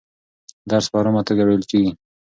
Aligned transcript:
درس 0.69 0.85
په 0.91 0.97
ارامه 0.99 1.21
توګه 1.27 1.43
ویل 1.45 1.63
کېږي. 1.71 1.91